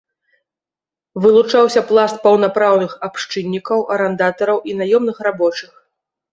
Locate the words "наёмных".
4.83-5.17